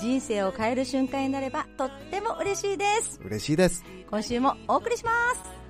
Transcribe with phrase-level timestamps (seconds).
[0.00, 3.20] 人生を変える瞬間になればとっても嬉しいです。
[3.24, 3.84] 嬉しいです。
[4.08, 5.60] 今週もお送りします。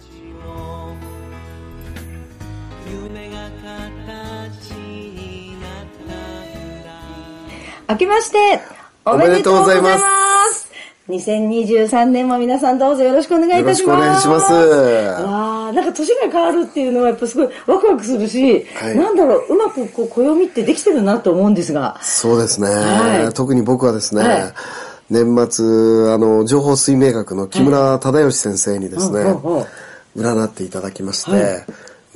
[2.91, 5.71] 夢が形になっ
[6.09, 8.61] たんだ明けまして
[9.05, 9.97] おめでとうございま
[10.53, 10.70] す
[11.11, 14.01] 2023年も皆さんどうぞよろしくお願いいたします。
[14.01, 14.53] よろしくお願いします。
[14.53, 18.97] わあ、なんか年が変わるっていうのはやっぱすごいワクワクするし、はい。
[18.97, 21.99] なんだろう、うまくこう暦ってできてるなと思うんですが。
[22.03, 23.35] そうですね、はい。
[23.35, 24.53] 特に僕はですね、はい。
[25.11, 29.67] 年末あの情報水明学の木村忠義先生にですね、うんうんうん。
[30.17, 31.67] 占っていただきまして、はい。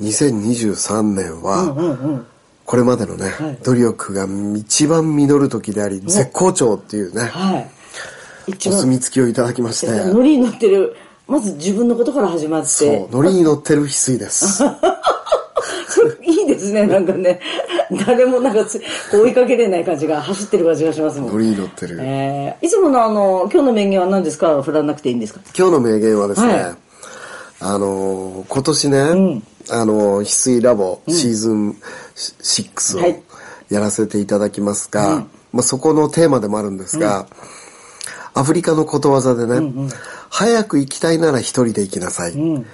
[0.01, 2.27] 2023年は、うんうん。
[2.65, 3.57] これまでのね、はい。
[3.63, 4.27] 努力が
[4.57, 7.69] 一番実る時であり、絶好調っていうね、はい。
[8.47, 10.95] 一お番、墨付きをいただきまして、ノリに乗ってる、
[11.27, 12.67] まず自分のことから始まって。
[12.67, 14.63] そう、ノリに乗ってる翡翠です。
[16.23, 17.39] いいですね、なんかね。
[18.05, 18.65] 誰もなんか
[19.11, 21.31] 追いかけれない感じが、走ってる感じがしますもん。
[21.31, 21.97] ノリに乗ってる。
[22.01, 24.61] えー、いつものあの、今日の名言は何ですか？
[24.61, 25.39] 振らなくていいんですか？
[25.57, 26.75] 今日の名言はですね、はい。
[27.61, 29.43] あのー今年ね、ん。
[29.69, 31.75] あのー翡翠ラボシーズン
[32.15, 33.11] 6はい。
[33.11, 33.15] を
[33.73, 37.25] やらせていただきますが、まあ、そこのテーマでもあるんですが、
[38.35, 39.89] アフリカのことわざでね、
[40.29, 42.33] 早く行きたいなら一人で行きなさい。
[42.33, 42.65] うん。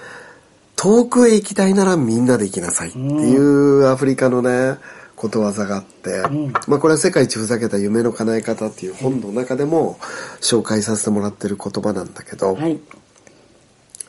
[0.76, 4.78] 遠くへ行きたいならみんなで行きなさいっていうアフリカのね、
[5.16, 6.23] ことわざがあって、
[6.68, 10.00] まあこれは世界一ふざけた夢の叶え方っていう本の中でも
[10.42, 12.80] 紹介させてもらってる言葉なんだけど、はい。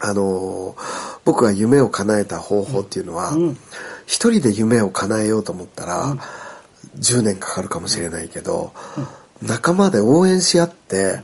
[0.00, 3.32] あのー僕が夢を叶えた方法っていうのは、
[4.06, 6.16] 一人で夢を叶えようと思ったら、
[6.98, 8.72] 10年かかるかもしれないけど、
[9.40, 11.20] 仲間で応援し合って、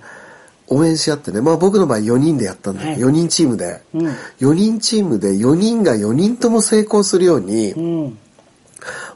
[0.71, 3.15] 応援し合ってね、まあ僕の場合4人でやったんだけど、はい。
[3.15, 4.07] 4人チームで、うん。
[4.41, 8.19] 4人チームで4人が4人とも成功するように、うん。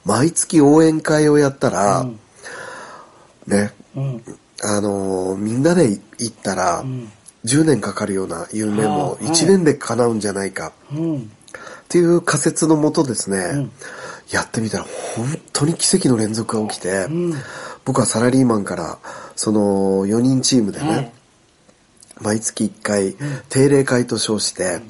[0.04, 2.06] 毎月応援会をやったら、
[3.46, 4.22] ね、うん。
[4.64, 6.84] あのーみんなで行ったら、
[7.44, 10.72] 10年かかるような夢も1年で叶うんじゃないか。
[10.92, 11.16] うん。
[11.18, 11.20] っ
[11.88, 13.68] ていう仮説のもとですね、
[14.30, 17.06] やってみたら本当に奇跡の連続が起きて、
[17.84, 18.98] 僕はサラリーマンから
[19.36, 21.12] その4人チームでね、はい
[22.22, 23.16] 毎月1回
[23.48, 24.80] 定例会と称して、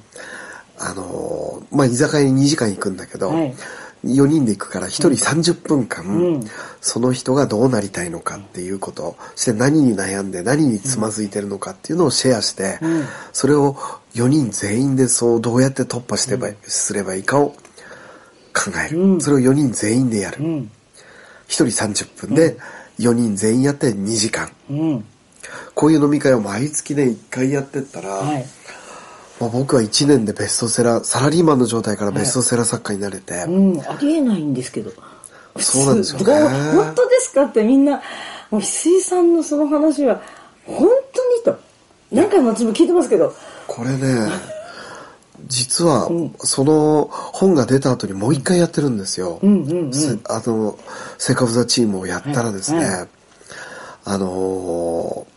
[0.79, 3.55] あのーまあ、居酒屋に2時間行くんだけど、はい。
[4.05, 6.45] 4人で行くから1人30分間、うん。
[6.81, 13.05] その人がどうなりたいのかっていうこと、そして何に悩んで何につまずいてるのかっていうのをシェアして、ん。
[13.33, 13.77] それを
[14.15, 17.51] 4人全員でそうどうやって突破してば、すればいいかを
[18.53, 19.21] 考える、うん。
[19.21, 20.43] それを4人全員でやる。
[20.43, 20.71] うん。
[21.47, 22.57] 1人30分で
[22.99, 24.51] 4人全員やって2時間。
[25.67, 25.73] うん。
[25.75, 28.45] こういう飲み会を毎月ね、1回やってったら、はい。
[29.41, 33.81] まあ、僕は1年でベストセラー、サラリーマンの状態からベストセラー作家になれて、うん。
[33.81, 34.93] ありえないんですけど。
[35.59, 36.25] そうなんですよね
[36.73, 37.97] 本当ですかってみんな、
[38.51, 40.21] もう翡翠さんのその話は、
[40.65, 41.59] 本当にと。
[42.13, 43.35] 何回も私も聞いてますけど。
[43.67, 44.31] これね、
[45.47, 49.41] 実は、その本が出た後にもう一回やってるんですよ。
[49.43, 50.79] うんうんうんせあの、
[51.19, 53.07] セカフザチームをやったらですね、はいは
[54.05, 55.32] あのー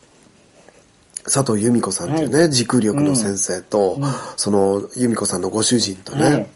[1.26, 4.00] 佐藤由美子さんっていうね、持久力の先生と、
[4.38, 6.48] その由美子さんのご主人とね、はい。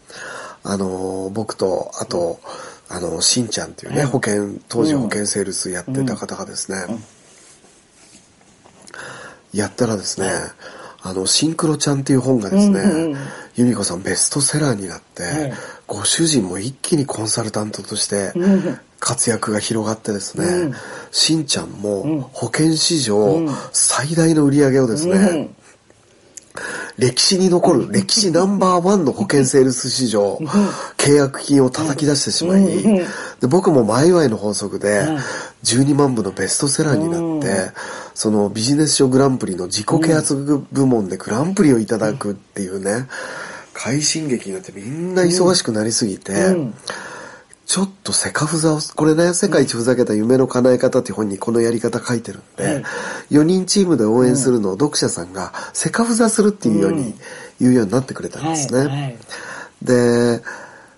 [0.63, 2.40] あのー僕と、あと、
[2.90, 7.00] あの、しんちゃんっていうね、はい保険、当時保険セールスやってた方がですね、
[9.53, 10.30] やったらですね、
[11.01, 13.18] あの、シンクロちゃんっていう本がですね、うんうんうん。
[13.56, 15.53] 由美子さんベストセラーになって、はい。
[15.88, 18.80] ご主人も一気にコンサルタントとしてうん。
[19.00, 20.74] 活躍が広がってですね、うん
[21.12, 21.70] しんちゃんん。
[21.72, 23.50] も保険史上うん。
[23.72, 25.56] 最大の売り上げをですね、うん。
[26.97, 30.38] 歴史に残る歴史ナンバーワンの保険セールス史上、
[30.98, 32.66] 契約金を叩き出してしまい、
[33.39, 35.18] で僕も前祝いの法則ではい
[35.63, 37.72] 12万部のベストセラーになって、
[38.13, 43.07] そのビジネス書グランプリの自己啓発部門でグランプリをいただくっていうね、
[43.74, 46.74] 快進撃になってみんな忙しくなりすぎて、うん
[47.69, 52.83] ちょっとセカフザを、これね、世界一ふざけた夢の叶え方っていう本にこのやり方書いてるんで、はい
[53.30, 57.13] 4人チームで応援するのを読者さんがセカフザするっていうように、
[57.62, 59.19] 言うようになってくれたんですね。
[59.83, 60.42] で、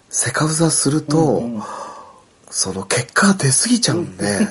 [0.10, 1.44] セカフザすると、
[2.50, 4.48] その結果が出過ぎちゃうんで、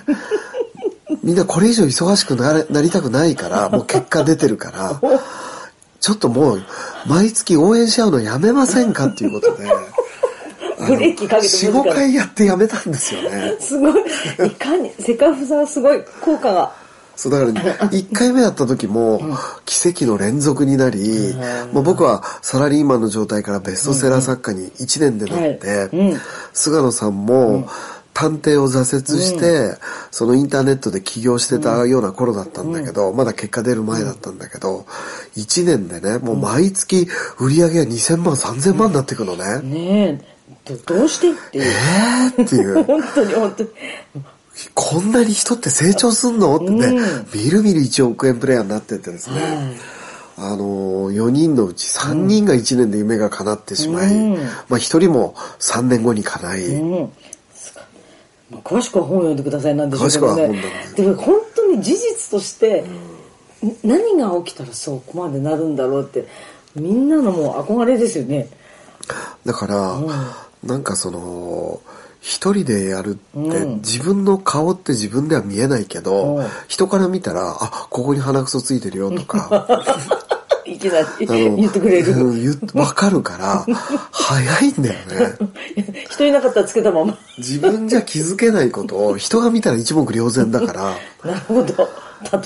[1.24, 5.00] みんなこれ以上忙しくなれなりたくないから、もう結果出てるから、
[6.00, 6.62] ちょっともう、
[7.06, 9.70] 毎月応援し合うのやめませんかっていうことで、
[10.86, 13.56] ブレーキかけて4、5回やってやめたんですよね。
[13.60, 13.92] すごい。
[14.46, 16.72] いかにセカフザはすごい効果が。
[17.16, 19.20] そうだから、1回目やった時も、
[19.66, 21.34] 奇跡の連続になり、
[21.70, 25.90] もう僕はサラリーマンの状態からベストセラー作家に1年でなって、
[26.54, 27.68] 菅野さんも、
[28.12, 29.76] 探偵を挫折して、
[30.10, 34.84] そのインターネットで起業してたような頃だったんだけど、まだ結果出る前だったんだけど、
[35.36, 37.06] 1年でね、もう毎月
[37.38, 39.60] 売り上げが2000万、3000万になっていくのね。
[39.62, 40.39] ねえ
[40.76, 41.64] どどうしてっていう。
[41.64, 42.82] えーっていう。
[42.84, 43.70] 本当に本当に。
[44.74, 46.56] こんなに人って成長すんの？
[46.56, 47.00] ってね、
[47.32, 49.78] みるみる1億円プレイヤーになってってですね、
[50.36, 54.34] あのー、4人のうち3人が1年で夢が叶ってしまい、うん。
[54.34, 57.12] まあ1人も3年後に叶い、うん。
[58.50, 62.86] まあ詳しくは本を読んでくださいなんでしょうけど詳しくは本でも本当に事実として、ん
[63.84, 66.26] 何が起きたらそこまでなるんだろうって
[66.74, 68.48] みんなのもう憧れですよね。
[69.44, 69.98] だから、
[70.62, 71.80] なんかその、
[72.20, 73.76] 一人でやるって、うん。
[73.76, 76.46] 自分の顔って自分では見えないけど、うん。
[76.68, 79.66] 人から見たら、あ、ここに鼻くそついてるよとか、
[80.66, 82.14] いきなり言ってくれる。
[82.74, 83.66] わかるから、
[84.12, 85.38] 早いんだよね。
[86.10, 87.18] 人いなかったらつけたまま。
[87.38, 90.82] 自分じゃ気づけないことを人が見たら一目瞭然だから、
[91.24, 91.88] なるほど。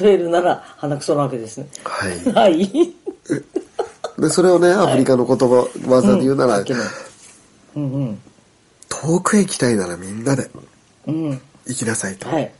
[0.00, 1.66] 例えるなら鼻くそなわけですね。
[1.82, 2.32] はい。
[2.32, 2.94] はい。
[4.18, 6.82] で、それをね、アフリカの言葉、技で言うなら、いけない
[7.76, 8.18] うんうん。
[8.88, 10.50] 遠くへ行きたいならみんなで。
[11.06, 11.40] うん。
[11.66, 12.28] 行きなさいと。
[12.28, 12.42] はい。
[12.42, 12.52] へ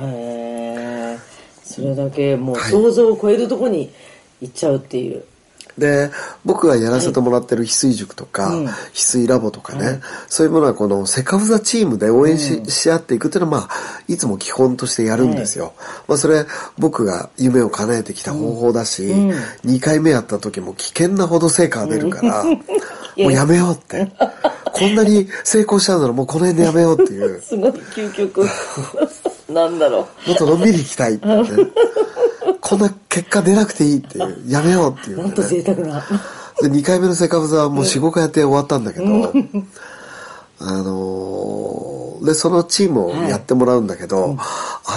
[0.00, 1.18] え
[1.62, 2.70] それだけもうはい。
[2.70, 3.92] 想像を超えるとこに
[4.40, 5.24] 行っちゃうっていう、
[5.78, 6.10] で、
[6.44, 8.66] 僕がやらせてもらってる翡翠塾とか、うん。
[8.66, 13.70] 翡翠ラボとかね、そういうものはこのセカフザチームで応援し,、し合っていくっていうのは、まあ、
[14.06, 15.74] いつも基本としてやるんですよ。
[16.06, 16.46] まあ、それ、
[16.78, 19.30] 僕が夢を叶えてきた方法だし、うん。
[19.64, 22.44] 2回目やった時も危険なほど成果が出るから、
[23.16, 24.10] もうやめようって。
[24.72, 27.40] こんなに成功しちゃうならもうこの辺でやめようっていう。
[27.42, 28.46] すごい究極
[29.48, 31.44] なんだろもっとのんびり行きたいって、ね。
[32.60, 34.42] こんな結果出なくていいっていう。
[34.48, 35.42] やめようっていううなんと。
[35.42, 36.04] 贅沢な
[36.60, 39.32] で、2回目のセカブザはもう4、5回やって終わったんだけど、
[40.60, 41.84] あのー
[42.24, 44.36] で、そのチームをやってもらうんだけど、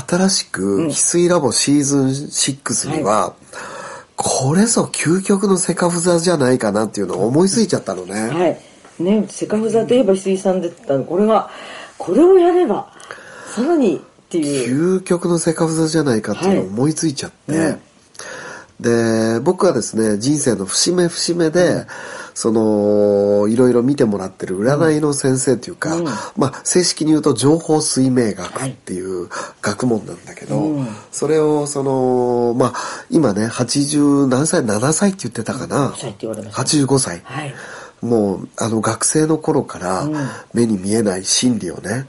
[0.07, 3.35] 新しく翡翠ラボシーズン6には、
[4.27, 8.29] これぞ究極のセカフザじゃないかなっていうのを思いついちゃったのね。
[8.29, 9.03] はい。
[9.03, 11.05] ねセカフザといえば翡翠さんでったの。
[11.05, 11.49] これが
[11.97, 12.91] これをやれば
[13.55, 14.99] さらにっていう。
[14.99, 17.81] 究極のセカフザじゃないかっていうのを思いついちゃって、うん
[18.79, 21.85] で僕はですね人生の節目節目で、
[22.37, 26.05] そのいろいろ見てもらってる占いの先生というか、うん。
[26.35, 29.27] まあ正式に言うと情報水明学っていう
[29.63, 30.87] 学問なんだけど、うん。
[31.11, 32.73] それをそのまあ
[33.09, 36.61] 今ね80何歳7歳って言ってたかな、85歳って言われました。
[36.61, 37.55] 85歳、はい。
[38.01, 40.15] もうあの学生の頃からうん。
[40.53, 42.05] 目に見えない心理をね、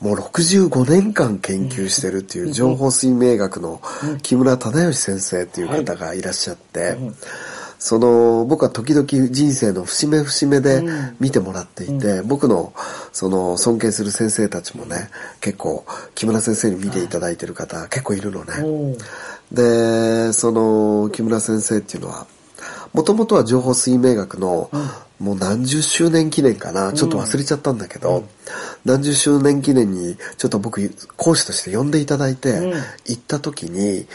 [0.00, 3.82] もう65年間研究してるっていう情報水明学の
[4.22, 6.96] 木村忠義先生っていう方がいらっしゃって、
[7.86, 10.82] その僕は時々人生の節目節目で
[11.20, 12.72] 見てもらっていて、僕の
[13.12, 15.08] その尊敬する先生たちもね
[15.40, 15.86] 結構
[16.16, 18.54] 木村先生に見ていただいてる方結構いるのね。
[18.58, 18.96] う。
[18.96, 18.98] ん
[19.52, 22.26] でその木村先生っていうのは
[22.92, 24.68] もともとは情報水明学の、
[25.20, 28.24] もう何十周年記念かな、ちょっと忘れちゃったんだけど、
[28.84, 32.72] 何十周年記念にちょっと僕講師として呼んでいただいて、うん。
[33.04, 34.06] 行った時に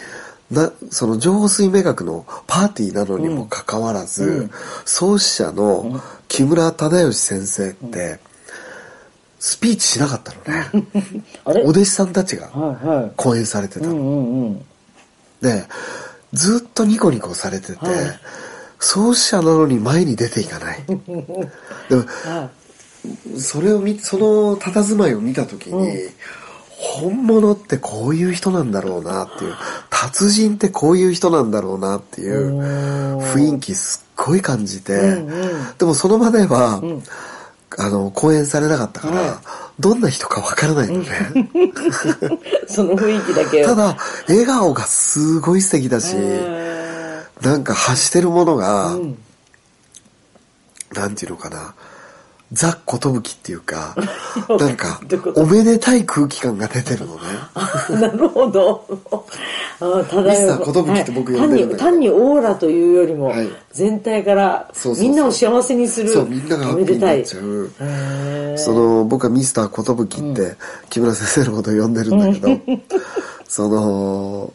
[0.52, 4.52] なその情報水明学のパーティーなのにもかかわらず、うん。
[4.86, 8.20] 創始者の木村忠義先生って、
[9.40, 11.24] スピーチしなかったのね。
[11.46, 11.64] あれ？
[11.64, 13.12] お弟子さんたちがはいはい。
[13.16, 13.94] 講演されてたの。
[13.94, 14.66] うんうんうん。
[15.42, 15.66] で、
[16.34, 17.80] ずっとニコニコされてて、
[18.80, 20.84] 創始者なのに前に出ていかない。
[20.88, 22.50] でも、は
[23.38, 26.10] それを見、その佇まいを見たときに、
[26.82, 29.54] 本物ってこういう人なんだろうなっていう、
[29.92, 32.60] 達人ってこういう人なんだろうなっていう
[33.22, 35.78] 雰囲気すっごい感じて、うんうん。
[35.78, 37.04] でもその場では、ん。
[37.78, 39.42] あの、講演されなかったから、は
[39.80, 41.06] どんな人かわからないのね。
[41.06, 43.96] い その雰囲気だけただ、
[44.28, 49.18] 笑顔がすごい素敵だし、へなんか発してるものが、ーうん。
[50.94, 51.74] なんていうのかな、
[52.54, 53.96] ザ・寿っていうか、
[54.60, 55.00] なんか
[55.36, 57.22] おめでたい空気感が出てるのね。
[57.54, 58.86] あなるほど。
[59.80, 61.80] あただミスター寿って僕呼んでるんだけど。
[61.80, 63.50] 単に単にオーラというよりも、はい。
[63.72, 67.72] 全体からみんなを幸せにするそう、みんながハッピーになっちゃう。
[67.80, 68.58] へー。
[68.58, 70.58] その、僕はミスター寿って、
[70.90, 72.82] 木村先生のことを呼んでるんだけど、
[73.48, 74.54] その、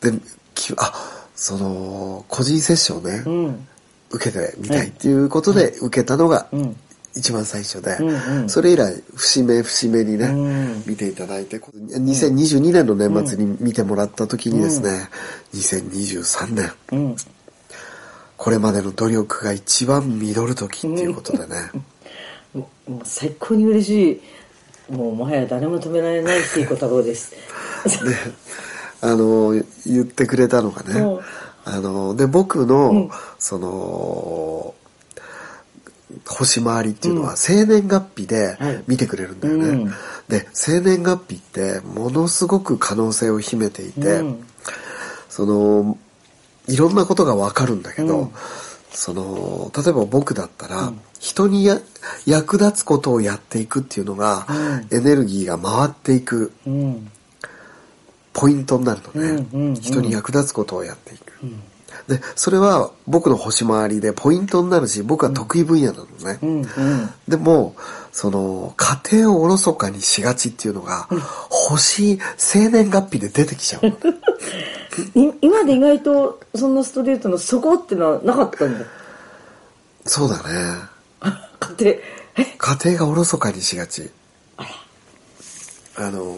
[0.00, 0.12] で、
[0.54, 0.92] きあ、
[1.34, 3.66] その個人セッションをね、うん。
[4.10, 6.76] 受けてみたいっていうことで受けたのがうん
[7.16, 8.48] 一番最初で、うんうん。
[8.48, 10.84] それ以来節目節目にね、うん。
[10.86, 15.08] 見ていただいて2022年の年末に見てもらった時にですね、
[15.54, 16.72] 2023年。
[16.92, 17.16] うん。
[18.36, 21.70] これまでの努力が一番実る時っていうことでね、
[22.54, 24.92] もう最高に嬉しい。
[24.92, 27.32] もうもはや誰も止められないっていう小太郎です。
[27.32, 27.36] で
[29.00, 31.20] あの言ってくれたのがね、うん。
[31.64, 33.10] あので僕の、うん。
[33.38, 34.74] その
[36.24, 38.84] 星回りっていうのは生年月日ではい。
[38.86, 39.90] 見てくれるんだよね、うん。
[40.28, 44.46] で生年月日ってものすごく可能性を秘めていて、うん。
[45.28, 45.98] その
[46.68, 48.30] いろんなことがわかるんだけど、うん。
[48.90, 51.80] その例えば僕だったら、人にや
[52.24, 54.46] 役立つことをやっていくっていうのが、
[54.90, 57.10] エネルギーが回っていくうん。
[58.32, 61.32] ポイントになるのね、人に役立つことをやっていく、
[62.08, 67.74] でそれは僕の星回りでポイントになるし僕は得意分野なのね、うんうんでも
[68.12, 71.06] その家庭をおろそかにしがちっていうのが、
[71.50, 73.82] 星生年月日で出てきちゃう。
[75.42, 78.86] 今で意外とそんなストレートのそこってのはなかったんだ。
[80.06, 80.42] そうだね。
[81.60, 81.92] 家庭。
[81.92, 82.56] え？
[82.56, 84.10] 家庭がおろそかにしがち。
[85.98, 86.34] あの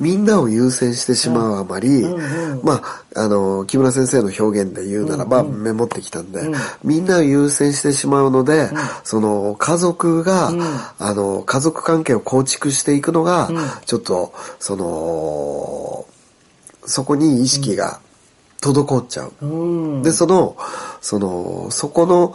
[0.00, 6.40] みんなを優先してしまうあまり、うんうんまあ、あの木村先生の表現で言うならば、メモってきたんで、
[6.84, 8.70] みんなを優先してしまうので、
[9.02, 10.50] その家族が、
[10.98, 13.50] あの家族関係を構築していくのが、
[13.86, 16.06] ちょっとその
[16.86, 18.00] そこに意識が
[18.60, 19.46] 滞っちゃう。
[19.46, 20.02] うん。
[20.02, 20.56] で、その、
[21.00, 22.34] その、そこの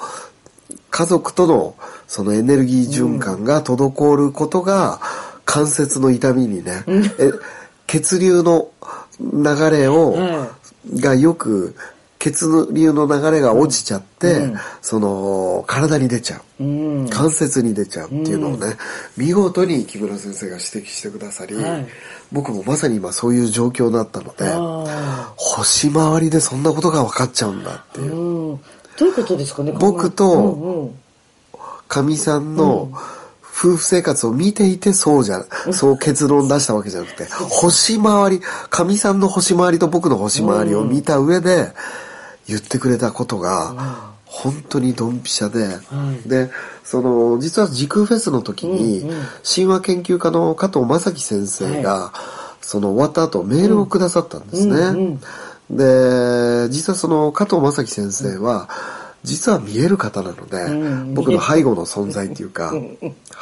[0.89, 1.75] 家族との
[2.07, 5.01] そのエネルギー循環が滞ることが
[5.45, 7.31] 関節の痛みにね、え
[7.87, 8.69] 血流の
[9.19, 10.47] 流れを、は
[10.95, 11.75] がよく、
[12.19, 14.55] 血流の流れが落ちちゃって、うん。
[14.81, 16.63] その、体に出ちゃう。
[16.63, 17.09] うん。
[17.09, 18.77] 関節に出ちゃうっていうのをね、
[19.17, 21.87] 見事に木村先生が指摘してくださり、はい。
[22.31, 28.11] 僕もまさに今そういう状況だったので、あ星回りでそんなことが分かっちゃうんだっていう。
[28.11, 28.59] ど
[29.01, 30.95] ういうことですかね僕とうんうん。
[31.89, 32.91] かみさんの
[33.63, 41.71] 夫婦生活を見ていてそうじゃ、そう結論出したわけじゃなくて、星回り、かみさんの星回りと僕の星回りを見た上で
[42.45, 45.79] 言ってくれたことが、本当にドンピシャで、は
[46.25, 46.27] い。
[46.27, 46.49] で、
[46.83, 49.15] その、実は時空フェスの時に、うんうん。
[49.43, 52.11] 神話研究家の加藤正樹先生が、
[52.59, 54.73] その終わった後メールをくださったんですね。
[54.73, 55.19] うん
[55.69, 55.77] うん。
[56.67, 58.67] で、実はその加藤正樹先生は、
[59.23, 62.73] 実は見える方なので、うん僕の背後の存在というか、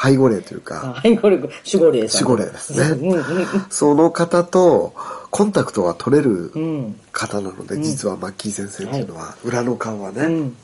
[0.01, 2.89] 背後霊というか、はいこれ守護霊守護霊ですね。
[2.89, 3.23] うんうん
[3.69, 4.93] その方と
[5.31, 6.99] コンタクトが取れるうん。
[7.11, 10.57] 方なので、実はマッキー先生っていうのは、裏の顔はね、うん。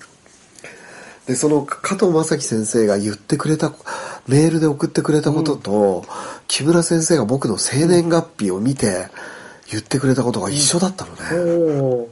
[1.25, 3.71] で、その加藤正樹先生が言ってくれた、
[4.27, 6.05] メールで送ってくれたことと、
[6.47, 9.07] 木村先生が僕の生年月日を見て
[9.71, 12.07] 言ってくれたことが一緒だったのね。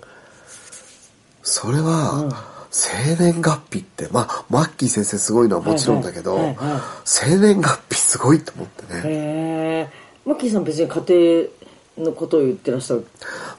[1.43, 6.43] それは、生年月日って、まあ、マッキー先生すごいのはもちろんだけど、はい。
[6.43, 6.81] はいはいはい。
[7.05, 9.01] 生年月日すごいと思ってね。
[9.05, 9.89] へえ
[10.25, 11.47] マッキーさん別に家
[11.95, 13.07] 庭のことを言ってらっしゃる？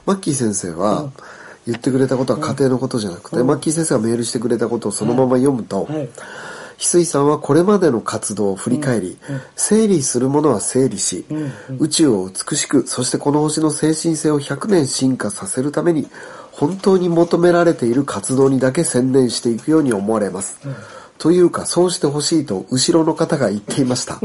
[0.05, 1.11] マッキー先生は、
[1.65, 6.09] 言ってくれたことは家庭のことじゃなくて、マッキー先生がメールしてくれたことをそのまま読むと、はい。
[6.77, 9.17] 翡翠さんはこれまでの活動を振り返り、
[9.55, 11.25] 整理するものは整理し、
[11.79, 16.07] 宇宙を美しく、そしてこの星の精神性を100年進化させるために、
[16.57, 20.59] 本当に求められている活動にだけ専念していくように思われます。
[21.19, 24.19] というか、そうしてほしいと後ろの方が言っていました。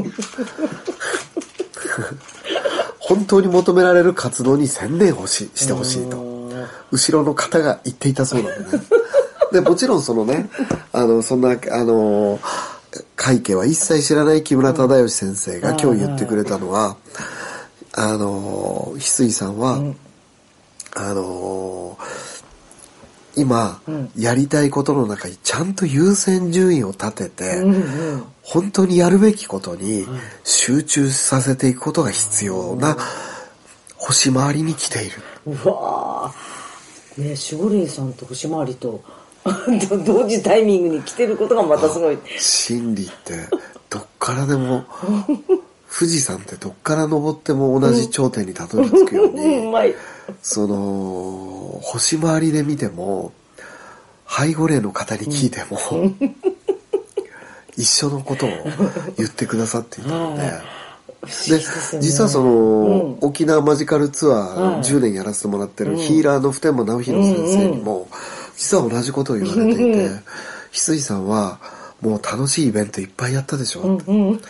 [2.98, 6.16] 本当に求められる活動に専念ほししてほしいと。
[6.90, 8.84] 後ろの方が言ってい たそうなんでね。
[9.52, 10.48] で、もちろんそのね、
[10.92, 12.40] あの、そんな、あの、
[13.14, 16.96] 会計は一切知らない木村忠義先生が今日言ってくれたのは、
[17.92, 19.82] あの、翡翠さんは、
[20.94, 21.98] あの、
[23.36, 23.80] 今、
[24.16, 27.62] やりたいことの中にちゃんと優先順位を立てて、
[28.42, 30.06] 本当にやるべきことに
[30.44, 32.96] 集中させていくことが必要な
[33.96, 35.22] 星回りに来ている。
[35.46, 37.22] うわー。
[37.22, 39.02] ね守護霊さんと星回りと
[40.06, 42.18] 同時タイミングに来てることがまたすごい。
[42.38, 43.48] 真理って
[43.88, 44.84] どっからでも
[45.92, 49.94] 富士山ってどっから登っても同じ頂点にたどり着くよう うんうにまい。
[50.42, 53.32] その星回りで見ても
[54.26, 55.78] 背後霊の方に聞いても
[57.76, 58.50] 一緒のことを
[59.18, 60.42] 言ってくださっていたので。
[61.46, 61.62] でね。
[62.00, 63.28] 実はその、うん。
[63.28, 68.08] 沖縄マジカルツアはいー10年やらせてもらってるヒーラーの普天間直弘先生にも、
[68.56, 70.20] 実は同じことを言われていて、翡
[70.72, 71.60] 翠さんは
[72.00, 74.40] もう楽しいイベントいっぱいやったでしょ、うんうん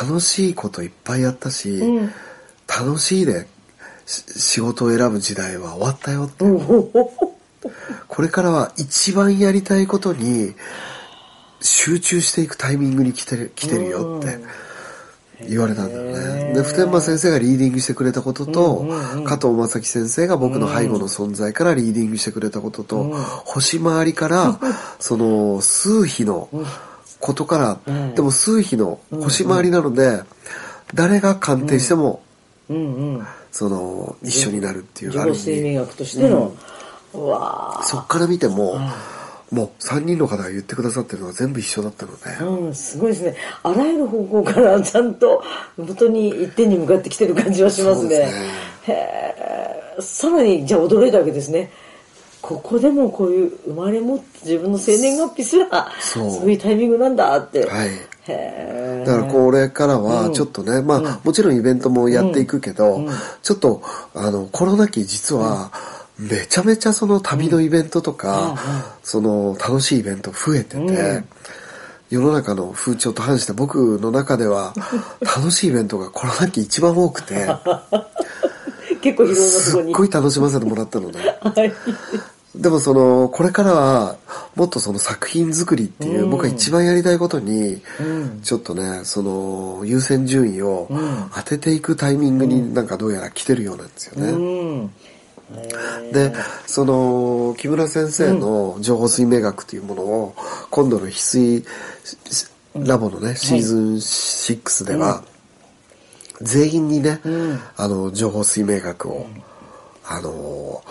[0.00, 2.12] 楽しいこといっぱいやったし、うん。
[2.66, 3.46] 楽しいで
[4.06, 6.44] し仕事を選ぶ時代は終わったよって、
[8.08, 10.54] これからは一番やりたいことに
[11.60, 14.38] 集中していくタイミングに来てる来てるよって
[15.48, 16.54] 言われたんだよね。
[16.54, 18.86] で、普天間先生がリーディングしてくれたことと、
[19.24, 23.04] 加藤正樹先生が僕の背後の存在からリーディングしてくれたことと、
[23.44, 24.58] 星回りから、
[24.98, 26.48] その数比の
[27.22, 28.14] ことから、うん。
[28.14, 30.22] でも数比の星回りなので、
[30.92, 32.22] 誰が鑑定しても、
[32.68, 33.16] うん。
[33.16, 36.54] うんその、一緒になるっていう自ある意味己生命学としての、
[37.82, 38.80] そっから見ても、
[39.50, 43.36] もう3人の方が言ってくださってるのは全部一緒だったので、ーうんすごいですね。
[43.62, 45.44] あらゆる方向からちゃんと
[45.76, 48.08] 元に一点に向かってきてる感じはしますね。
[48.08, 48.30] すね。
[48.86, 48.92] へ
[49.98, 51.70] えさらにじゃあ驚いたわけですね
[52.42, 56.30] ここでもこういう生まれ持って自分の生年月日すらそう。
[56.30, 57.90] そういうタイミングなんだって、はい。
[59.06, 63.06] だからこれからはちょっとね、まあもちろんイベントもやっていくけど、
[63.42, 63.82] ちょっと
[64.14, 65.72] あのコロナ期実は
[66.18, 68.56] めちゃめちゃその旅のイベントとか、
[69.02, 71.24] その楽しいイベント増えてて、
[72.10, 74.74] 世の中の風潮と反して僕の中では
[75.20, 77.34] 楽しいイベントがコロナ期一番多くて、
[79.00, 81.20] 結構いろんなとこにすっごい楽しませてもらったのね。
[81.40, 81.72] はい
[82.54, 84.16] でもその、これからは、
[84.54, 87.80] もっとその作品作りっていう、僕が一番やりたいことに、
[88.42, 90.88] ちょっとね、その、優先順位を
[91.34, 94.32] 当てていくタイミングになんかどうやら来てるようなんですよね。
[94.32, 94.36] う
[94.82, 94.90] ん。
[96.12, 96.34] で、
[96.66, 100.34] その、木村先生の情報水明学というものを、
[100.70, 101.64] 今度の翡翠
[102.74, 105.22] ラボのね、シーズン6では、
[106.42, 107.20] 全員にね、
[107.76, 109.26] あの、情報水明学を、
[110.04, 110.82] あの、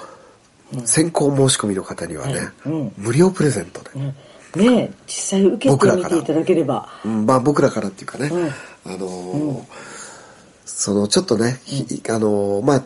[0.85, 2.49] 先行申し込みの方にはね、
[2.97, 6.89] 無料プレゼントで、ねえ実際受けてみていただければ。
[7.05, 7.25] うん。
[7.25, 8.37] まあ僕らからっていうかね、う
[8.89, 8.93] ん。
[8.93, 9.63] あのー
[10.65, 12.83] そのちょっとね、ひあのーまあ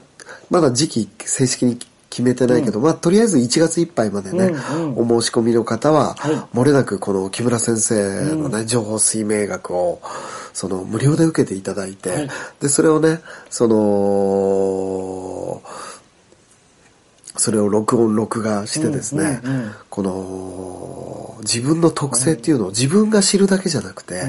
[0.50, 1.78] まだ時期正式に
[2.10, 4.52] 決めてないけど、まあとりあえず1月いっぱいまでね、
[4.96, 6.16] お申し込みの方は、
[6.54, 10.02] 漏れなくこの木村先生のね、情報水明学を
[10.54, 12.30] その無料で受けていただいて、
[12.62, 13.20] でそれをね
[13.50, 15.62] その
[17.38, 19.42] それを録音録画してですね、
[19.90, 24.24] この自分の特性っていうのを自分が知るだけじゃなくて、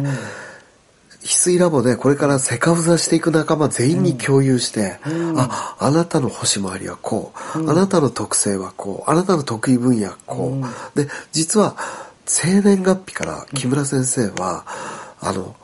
[1.22, 4.98] 翡翠ラボでこれからセカフザしていく仲間全員に共有して、
[5.36, 10.56] あ、あなたの星回りはこう、あなたの特性はこう、あなたの得意分野はこ
[10.94, 10.98] う。
[10.98, 11.76] で、実は
[12.26, 14.64] 生年月日から木村先生は、
[15.20, 15.56] あの、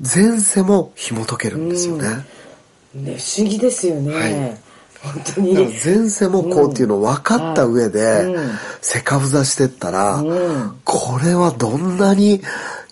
[0.00, 2.26] 前世も紐解けるんですよね。
[2.94, 4.65] ね不思議ですよね、はい
[5.12, 5.54] 本当に。
[5.54, 12.42] 前世もこうっていうのを分かった上でうん、セカフザしてったらうん、これはどんなに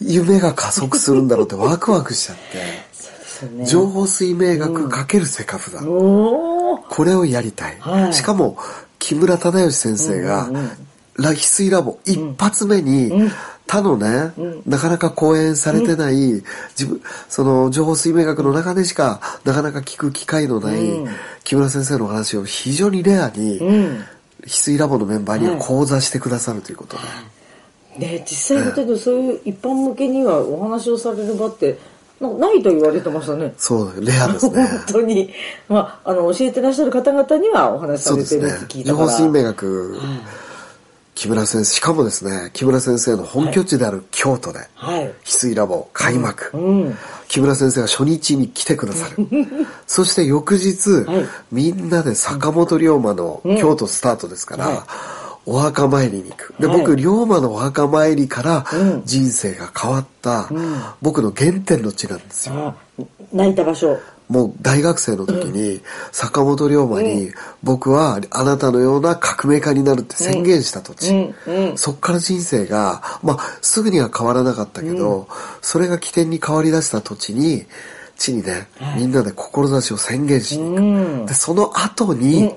[0.01, 2.85] 夢が加速するんだろうってワクワクしちゃって。
[3.67, 5.81] 情報水明学かけるセカフザ。
[5.81, 7.77] これをやりたい。
[7.81, 8.15] はい。
[8.15, 8.57] しかも、
[8.99, 10.49] 木村忠義先生が、
[11.17, 13.13] ラ翡翠ラボ一発目に、
[13.67, 14.33] 他のね、
[14.67, 16.43] なかなか講演されてない、
[16.79, 20.79] 自分、その情報水明学の中でしかなかなか聞く機会のない、
[21.45, 24.05] 木村先生の話を非常にレアに、うん。
[24.45, 27.03] 翡翠ラボのメンバーには講座してくださるということで。
[27.99, 31.79] ね実際だけどそういう一般向けにはお話をされる場って
[32.21, 33.55] なないと言われてましたね。
[33.57, 34.67] そう、レアですね。
[34.67, 35.31] 本当に、
[35.69, 38.81] まあ、あの教えてらっしゃる方々にはお話しさそうですねれてるって聞。
[38.81, 39.09] いた情から。
[39.09, 40.01] 報水明学、
[41.15, 45.05] 木村先生、しかもですね、木村先生の本拠地である京都で、はい。
[45.07, 46.97] 翡翠ラボ開幕、うん。
[47.29, 49.27] 木村先生が初日に来てくださる。
[49.87, 51.27] そして翌日、はい。
[51.53, 54.87] みんなで坂本龍馬の京都スタートですから、
[55.47, 56.55] お墓参りに行く。
[56.59, 56.79] で、はい。
[56.79, 59.03] 僕、龍馬のお墓参りからうん。
[59.05, 60.49] 人生が変わった、
[61.01, 62.55] 僕の原点の地なんですよ。
[62.57, 62.75] あ
[63.33, 63.99] 泣いた場所
[64.35, 67.31] もう大学生の時に、坂本龍馬に、
[67.63, 71.33] 僕はあなたのような革命家になるって宣言した土地。
[71.77, 75.29] そっから人生が、まあ、すぐには変わらなかったけど、
[75.63, 77.65] それが起点に変わり出した土地に、
[78.19, 78.67] 地にね、
[78.97, 81.29] みんなで志を宣言しに行く。
[81.29, 82.53] で、その後に、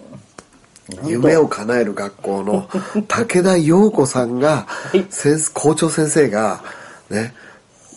[1.06, 2.68] 夢を叶える学校の
[3.08, 4.66] 武田陽子さんが、
[5.12, 6.64] 先生校長先生が、
[7.12, 7.36] ね、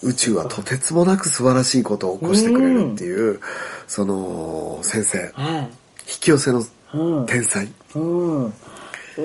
[0.03, 3.41] 宇宙はとてつもなく素晴らしいことを起こしてくれるっていう、
[3.87, 5.61] その先生、はい。
[5.61, 5.69] 引
[6.21, 7.27] き寄せのうん。
[7.27, 8.45] 天才、うん。
[8.47, 8.53] う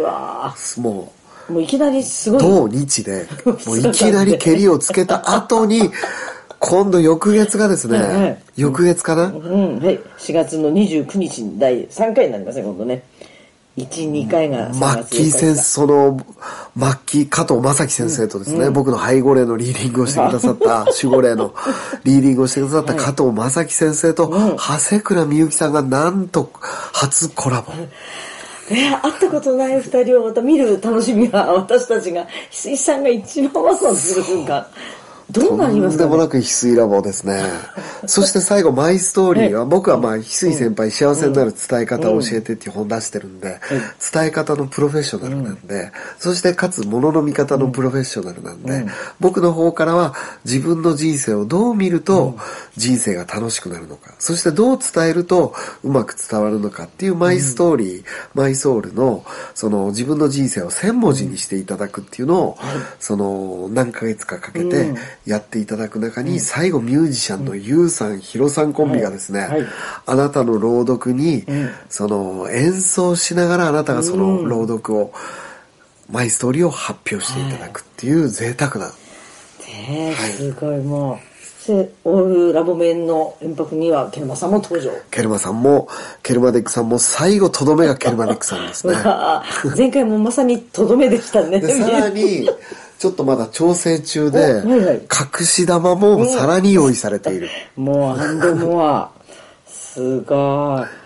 [0.01, 1.13] わも
[1.47, 2.41] う、ーもういきなりすごい。
[2.41, 3.27] 同日で、
[3.65, 5.91] もういきなり蹴りをつけた後に、
[6.59, 9.99] 今度翌月がですね、はいはい翌月かな、うん、はい。
[10.17, 13.03] 4月の29日に第3回になりますね、今度ね。
[13.77, 15.63] 1、2回が3マッ月キー先生、生。
[15.63, 16.25] その、
[16.75, 21.53] マッキー加藤正樹先生とですね、僕の背後霊のリーディングをしてくださった、守護霊の
[22.05, 26.51] リーディングをしてくださった加藤正樹先生と、長谷倉みゆきさんがなんと
[26.93, 27.73] 初コラボ。
[28.71, 34.65] えー会ったことない二人をまた見る楽しみが私たちが、翡翠さんが一番ワクワクする瞬間。
[35.31, 37.41] どうなりますか、ね、とんでもなく翡翠ラボですね。
[38.05, 43.59] そして最後、マイストーリーは、僕はまあ、翡翠先輩、幸せになる伝え方を教えてっていう本出してるんで、
[44.13, 48.85] 伝え方のプロフェッショナルなんで、そしてかつ、物の見方のプロフェッショナルなんで、
[49.19, 50.13] 僕の方からは、
[50.45, 52.37] 自分の人生をどう見ると、
[52.77, 58.03] 人生が楽しくなるのか、そしてどう伝えると、うまく伝わるのかっていうマイストーリー、
[58.35, 62.57] マイソウルの、その、自分の人生を千文字にしていただくっていうのを、
[62.99, 64.93] その、何ヶ月かかけて、
[65.25, 69.65] やっていただく中に、最後ミュージシャンのユウさん、ヒロさんコンビがですね、はい。
[70.05, 71.45] あなたの朗読に、
[71.89, 75.13] その演奏しながらあなたがその朗読を、
[76.11, 78.93] マイストーリーを発表していただくっていう贅沢な、ね
[80.11, 81.17] えすごいもう。
[81.59, 84.91] そして、オールラボメンの遠泊には、ケルマさんも登場。
[85.09, 85.87] ケルマさんも、
[86.21, 88.93] ケルマデックさんも最後とどめがケルマデックさんですね。
[89.75, 91.59] 前回もまさにとどめでしたね。
[91.59, 92.47] で、さらに、
[92.97, 94.95] ちょっとまだ調整中で、おはいはい
[95.39, 97.49] 隠し玉もさらに用意されている。
[97.75, 99.11] もう、アンドモア。
[99.67, 101.05] すごい。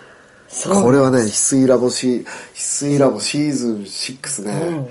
[0.68, 4.90] これはね、翡翠ラボシ、翡翠ラボシーズン6ね。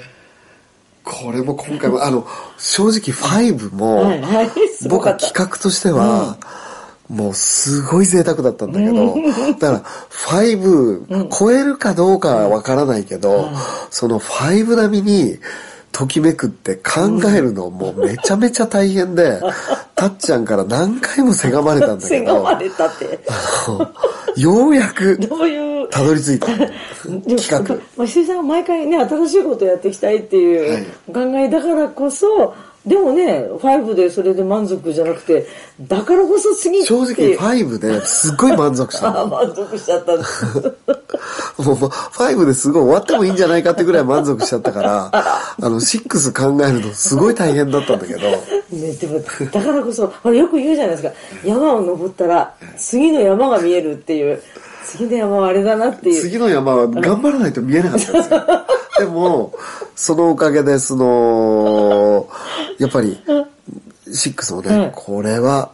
[1.03, 2.25] これも今回も、あの、
[2.57, 4.51] 正直5もはい
[4.87, 6.37] 僕は企画としては、
[7.09, 9.15] もうすごい贅沢だったんだけど、
[9.59, 9.83] だから
[10.27, 13.49] 5超えるかどうかはわからないけど、
[13.89, 15.39] その5並みに、
[15.91, 19.41] ときめくって考えるのもうめちゃめちゃ大変で、
[19.95, 23.19] たっちゃんから何回もせがまれたんだけど、せがまれたって。
[24.39, 25.89] ようやくどういう？
[25.89, 26.67] たどり着いた 企
[27.49, 27.61] 画。
[27.97, 32.53] まあ、石井さんは毎回ね、新しいことをやっていきたいっていうお考えだからこそ、
[32.85, 35.45] でもね、5でそれで満足じゃなくて、
[35.81, 37.39] だからこそ次正直いう。
[37.39, 39.11] 5ですっごい満足した。
[39.27, 40.13] 満足しちゃった。
[41.61, 49.19] もう5ですごい終わってもいいんじゃないかってぐらい満足しちゃったから、 あの6考えるのすごい大変だったんだけど、ね、でも、
[49.51, 51.13] だからこそ、ほらよく言うじゃないですか。
[51.43, 54.41] 山を登ったら、次の山が見えるっていう、
[54.85, 56.21] 次の山はあれだなっていう。
[56.21, 58.41] 次の山は頑張らないと見えなかったんですよ。
[58.99, 59.53] でも、
[59.95, 62.27] そのおかげで、その、
[62.79, 63.17] やっぱり、
[64.07, 65.71] 6もね、これは、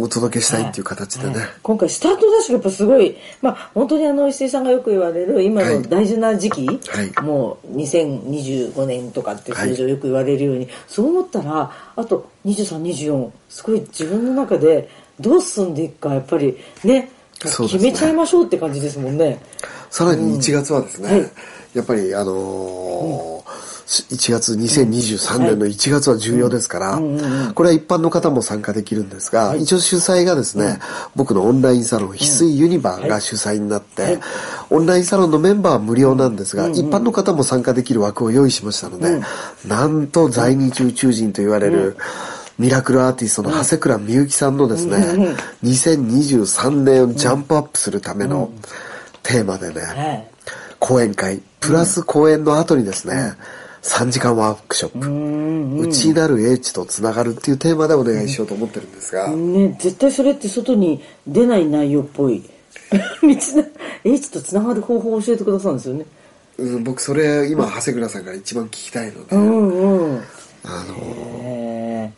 [0.00, 1.34] お届けしたいっていう形でね。
[1.62, 7.24] 今回スタートダッシュがやっぱすごい、まあ本当にあの石井さんがよく言われる今の大事な時期、はい。
[7.24, 14.88] もう2025年とかって数字をよく言われるように、そう思ったらあと2324すごい自分の中で
[15.18, 17.10] どう進んでいくかやっぱりね
[17.40, 19.40] 決めちゃいましょうって感じですもんね。
[19.90, 21.30] さらに1月はですね、はい。
[21.74, 23.41] やっぱりあのー
[24.00, 27.00] 1月2023年の1月は重要ですから、
[27.54, 30.78] これは一般の方も参加できるんですが、一応主催がですね、
[31.14, 34.18] 僕のオンラインサロン、翡翠ユニバーが主催になって、
[34.70, 39.20] オンラインサロンのメンバーは無料なんですが、一般の方も参加できる枠を用意しましたので、
[39.66, 41.96] なんと在日宇宙人と言われる、
[42.58, 48.50] ミラクルアーティストの長谷倉みゆきさんのですね、2023年をジャンプアップするための
[49.22, 50.28] テーマでね、はい。
[50.78, 53.34] 講演会、プラス講演の後にですね、
[53.82, 62.42] 3時間ワークショップ、内なる英知とつながるっていうテーマでお願いしようと思ってるんですが、ね、絶対それって外に出ない内容っぽい。
[62.92, 63.34] 道の
[64.04, 66.06] H とつながる方法を教えてくださるんですよね。
[66.58, 70.20] うん、僕それ今長谷倉さんから一番聞きたいので、うんうん。
[70.64, 70.96] あの
[71.42, 72.12] え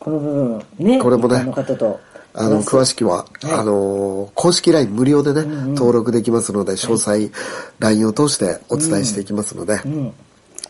[0.00, 0.04] ー。
[0.04, 2.00] この部分ねこれもね一般の方と。
[2.34, 7.30] あの、詳しくは、あのー公式 LINE 無料でね、登録できますので、詳細
[7.78, 9.80] LINE を通してお伝えしていきますので、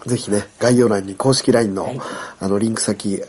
[0.06, 1.94] ぜひね、概要欄に公式 LINE の、
[2.40, 3.22] あの、リンク先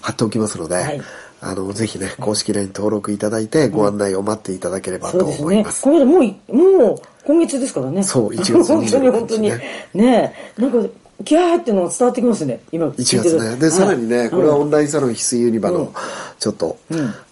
[0.00, 1.02] 貼っておきますので、はい。
[1.40, 5.82] あの、ぜひね、公式 LINE 登録いただいて、ご案内を待っていただければと思います。
[5.82, 8.02] これでもういもう今月ですからね。
[8.02, 9.52] そう1月25 本当に本当に。
[9.94, 10.88] ねなんか
[11.24, 12.60] キャーっていうのが伝わってきますね。
[12.72, 13.38] 今1聞いてる。
[13.38, 13.56] 月ね。
[13.56, 15.92] で、さらにね、これはオンラインサロン翡翠ユニバの、
[16.38, 16.78] ちょっと、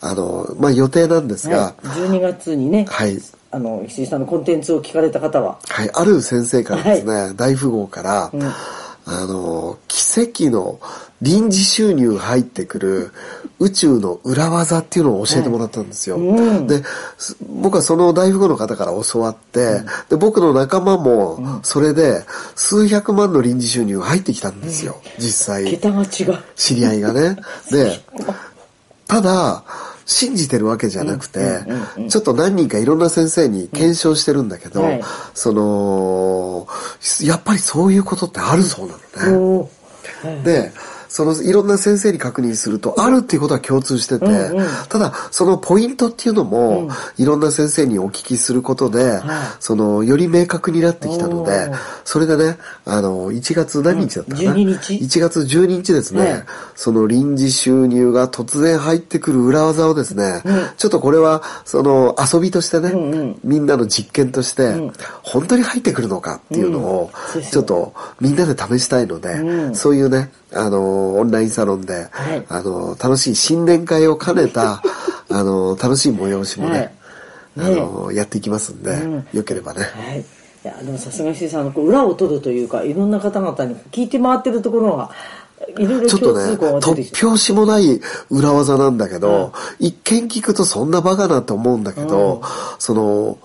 [0.00, 3.18] あの、まあ、予定なんですが、はい、12月にね、はい。
[3.52, 5.58] あの石井さんのコンテンツを聞かれた方は。
[5.68, 8.30] はい、ある先生からですね、大富豪から、
[9.10, 10.80] あの、奇跡の
[11.20, 13.12] 臨時収入入ってくる
[13.58, 16.18] 宇宙の裏技っていうのを教えてもらったんですよ。
[16.66, 16.82] で、
[17.18, 25.00] す僕はその大富豪の方から教わって、で、僕の仲間もそれで数百万の臨時収入が入ってきたんですよ。
[25.18, 25.70] 実際。
[25.70, 26.38] 桁が違う。
[26.56, 27.36] 知り合いがね。
[27.70, 28.00] で、
[29.06, 29.64] ただ、
[30.10, 31.60] 信じてるわけじゃなくて、
[32.08, 34.84] ちょっと何人かいろんな先生に検証してるんだけど、
[35.34, 36.66] その、
[37.22, 38.94] やっぱりそういうことってあるそうな
[39.24, 39.68] の
[40.24, 40.42] ね。
[40.42, 40.72] で、
[41.10, 44.26] そのいろんな先生に確認すると、あるっていうことは共通してて、
[44.88, 49.20] ただ、そのポイントっていうのも、いろんな先生にお聞きすることで、
[49.58, 51.72] その、より明確になってきたので
[52.04, 54.58] それでね、あの、1月何日だったかな、うん。
[54.58, 56.44] 12日 ?1 月12日ですね、はい
[56.74, 60.42] その臨時収入が突然入ってくる裏技をですね、
[60.78, 64.90] ちょっとこれは、その遊びとしてね、みんなの実験として、
[65.22, 67.10] 本当に入ってくるのかっていうのを
[67.50, 69.74] ちょっとみんなで試したいので、うん。
[69.74, 74.82] そういうね、あの、オンラインサロンで、はいあの、楽しい新年会を兼ねた、
[75.30, 76.90] あの、楽しい催しもね、はい
[77.58, 79.82] あの、やっていきますんで、うんよければね。
[79.82, 80.20] はい。
[80.20, 80.24] い
[80.62, 85.10] や、でもさすが石井さんの裏を取るというか、いろんな方々に聞いて回ってるところが、
[85.78, 86.44] いろいろちょっとね。
[86.80, 92.42] 突拍子もない裏技なんだけど、一見聞くとそんなバカなって思うんだけど、
[92.78, 93.38] その、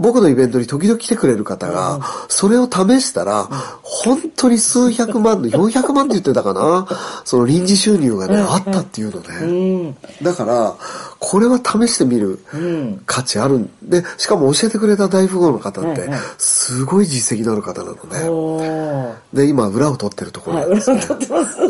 [0.00, 3.44] 僕のイベントに時々来てくれる方が、それを試したら、
[3.82, 6.88] 本当に数百万の、400万って言ってたかな、
[7.24, 9.94] その臨時収入がね、あったっていうのね。
[10.22, 10.74] だから、
[11.18, 13.02] これは試してみるん。
[13.04, 13.70] 価値あるん。
[13.82, 16.08] で、しかも教えてくれた大富豪の方って
[16.38, 21.00] すごい実績のある方なので、で、今、裏を取ってるところはい、なんですね。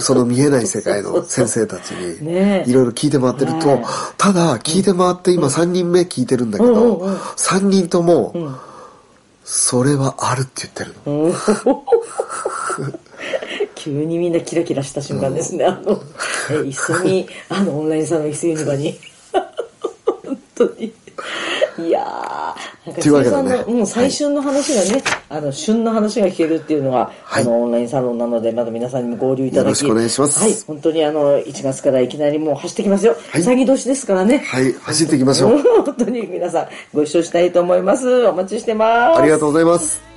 [0.00, 1.90] その見えない世界の先生たち
[2.20, 3.84] ねにえいろいろ聞いて回ってるとはい、
[4.16, 8.19] ただ聞いて回って今3人目聞いてるんだけどうん、3人とも、
[9.44, 11.32] それはあるって言ってるの。
[13.74, 15.64] 急にみんなキラキラした瞬間ですね。
[15.64, 16.02] あの、
[16.50, 18.98] え一緒に、あの、オンラインサロン一ユニバに。
[20.22, 20.92] 本当に。
[21.78, 29.64] いやー、なんか、さんの、うん、最春の話がね、あの、旬の話が聞けるっていうのが、はいあの、オンラインサロンなので、まだ皆さんにも合流いただき。
[29.64, 33.16] よろしくお願いしますはい、本当にあの、1月からいきなりもう走ってきますよ。
[33.30, 34.38] はいうさぎ年ですからね。
[34.38, 35.58] はい、走っていきましょう。
[35.84, 38.26] 本当に皆さんご一緒したいと思います。
[38.26, 39.20] お待ちしてます。
[39.20, 40.10] ありがとうございます。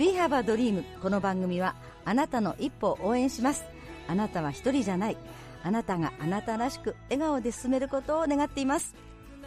[0.00, 3.64] We have a dream この番組はあなたの一歩を応援します。
[4.08, 5.16] あなたは一人じゃない。
[5.62, 8.94] あなたがあなたらしく笑顔で進めることを願っています。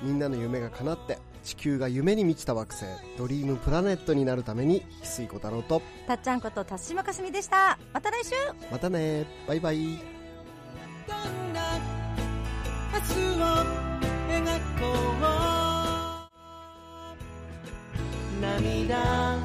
[0.01, 2.85] みんなの夢が叶って地球が夢に満ちた惑星
[3.17, 7.77] ドリームプラネットになるために翡翠小太郎とたっちゃんこと辰島かすみでした。
[7.93, 8.31] また来週。
[8.71, 9.25] またね。
[9.47, 9.77] バイバイ。
[9.77, 11.79] どんな
[12.93, 13.45] 明日を
[14.29, 14.43] 描
[14.79, 15.23] こう。
[18.41, 19.37] 涙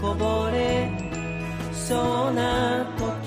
[0.00, 1.17] こぼれ
[1.88, 1.94] そ
[2.28, 3.17] うな時